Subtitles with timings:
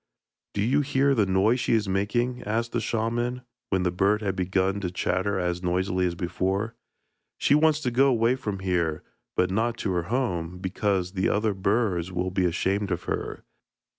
[0.55, 4.35] 'Do you hear the noise she is making?' asked the shaman, when the bird had
[4.35, 6.73] begun to chatter as noisily as before.
[7.37, 9.03] 'She wants to go away from here,
[9.37, 13.43] but not to her home, because the other birds will be ashamed of her.